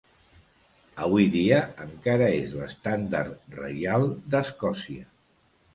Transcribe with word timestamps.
Avui 1.07 1.27
dia 1.35 1.59
encara 1.85 2.31
és 2.39 2.57
l'Estendard 2.63 3.55
Reial 3.61 4.11
d'Escòcia. 4.35 5.09